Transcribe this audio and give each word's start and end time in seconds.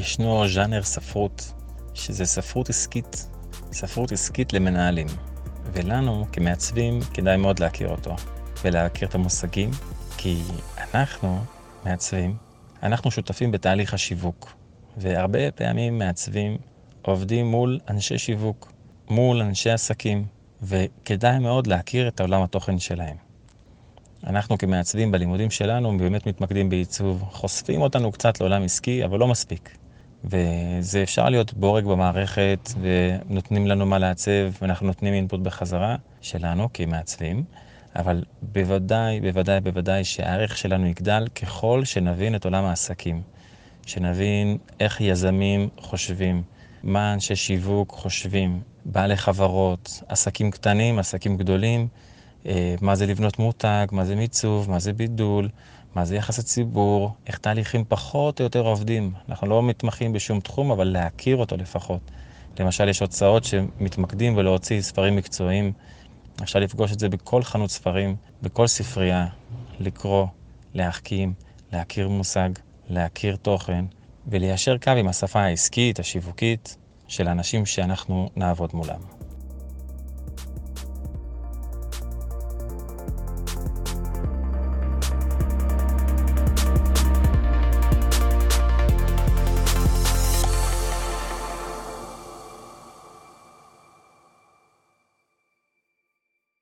ישנו 0.00 0.48
ז'אנר 0.48 0.82
ספרות, 0.82 1.52
שזה 1.94 2.24
ספרות 2.24 2.68
עסקית, 2.68 3.28
ספרות 3.72 4.12
עסקית 4.12 4.52
למנהלים. 4.52 5.06
ולנו, 5.72 6.26
כמעצבים, 6.32 7.00
כדאי 7.14 7.36
מאוד 7.36 7.58
להכיר 7.58 7.88
אותו, 7.88 8.16
ולהכיר 8.64 9.08
את 9.08 9.14
המושגים, 9.14 9.70
כי 10.16 10.42
אנחנו, 10.94 11.38
מעצבים, 11.84 12.36
אנחנו 12.82 13.10
שותפים 13.10 13.52
בתהליך 13.52 13.94
השיווק, 13.94 14.52
והרבה 14.96 15.50
פעמים 15.50 15.98
מעצבים 15.98 16.56
עובדים 17.02 17.46
מול 17.46 17.80
אנשי 17.88 18.18
שיווק, 18.18 18.72
מול 19.10 19.42
אנשי 19.42 19.70
עסקים, 19.70 20.24
וכדאי 20.62 21.38
מאוד 21.38 21.66
להכיר 21.66 22.08
את 22.08 22.20
עולם 22.20 22.42
התוכן 22.42 22.78
שלהם. 22.78 23.16
אנחנו 24.26 24.58
כמעצבים 24.58 25.12
בלימודים 25.12 25.50
שלנו 25.50 25.98
באמת 25.98 26.26
מתמקדים 26.26 26.70
בעיצוב, 26.70 27.22
חושפים 27.30 27.82
אותנו 27.82 28.12
קצת 28.12 28.40
לעולם 28.40 28.62
עסקי, 28.62 29.04
אבל 29.04 29.18
לא 29.18 29.28
מספיק. 29.28 29.76
וזה 30.24 31.02
אפשר 31.02 31.28
להיות 31.28 31.54
בורג 31.54 31.84
במערכת, 31.84 32.72
ונותנים 32.80 33.66
לנו 33.66 33.86
מה 33.86 33.98
לעצב, 33.98 34.50
ואנחנו 34.62 34.86
נותנים 34.86 35.14
אינפוט 35.14 35.40
בחזרה 35.40 35.96
שלנו 36.20 36.68
כמעצבים, 36.74 37.44
אבל 37.96 38.24
בוודאי, 38.42 39.20
בוודאי, 39.20 39.60
בוודאי 39.60 40.04
שהערך 40.04 40.58
שלנו 40.58 40.86
יגדל 40.86 41.28
ככל 41.28 41.84
שנבין 41.84 42.34
את 42.34 42.44
עולם 42.44 42.64
העסקים. 42.64 43.22
שנבין 43.86 44.58
איך 44.80 45.00
יזמים 45.00 45.68
חושבים, 45.78 46.42
מה 46.82 47.12
אנשי 47.12 47.36
שיווק 47.36 47.92
חושבים, 47.92 48.60
בעלי 48.84 49.16
חברות, 49.16 50.02
עסקים 50.08 50.50
קטנים, 50.50 50.98
עסקים 50.98 51.36
גדולים, 51.36 51.88
אה, 52.46 52.74
מה 52.80 52.94
זה 52.94 53.06
לבנות 53.06 53.38
מותג, 53.38 53.86
מה 53.92 54.04
זה 54.04 54.16
מיצוב, 54.16 54.70
מה 54.70 54.78
זה 54.78 54.92
בידול, 54.92 55.48
מה 55.94 56.04
זה 56.04 56.16
יחס 56.16 56.38
הציבור, 56.38 57.14
איך 57.26 57.38
תהליכים 57.38 57.84
פחות 57.88 58.40
או 58.40 58.44
יותר 58.44 58.60
עובדים. 58.60 59.12
אנחנו 59.28 59.46
לא 59.46 59.62
מתמחים 59.62 60.12
בשום 60.12 60.40
תחום, 60.40 60.70
אבל 60.70 60.84
להכיר 60.84 61.36
אותו 61.36 61.56
לפחות. 61.56 62.00
למשל, 62.60 62.88
יש 62.88 63.00
הוצאות 63.00 63.44
שמתמקדים 63.44 64.36
ולהוציא 64.36 64.80
ספרים 64.80 65.16
מקצועיים. 65.16 65.72
אפשר 66.42 66.58
לפגוש 66.58 66.92
את 66.92 66.98
זה 66.98 67.08
בכל 67.08 67.42
חנות 67.42 67.70
ספרים, 67.70 68.16
בכל 68.42 68.66
ספרייה, 68.66 69.26
לקרוא, 69.80 70.26
להחכים, 70.74 71.34
להכיר 71.72 72.08
מושג, 72.08 72.50
להכיר 72.88 73.36
תוכן 73.36 73.84
וליישר 74.26 74.78
קו 74.78 74.90
עם 74.90 75.08
השפה 75.08 75.40
העסקית, 75.40 75.98
השיווקית, 75.98 76.76
של 77.08 77.28
האנשים 77.28 77.66
שאנחנו 77.66 78.30
נעבוד 78.36 78.70
מולם. 78.74 79.19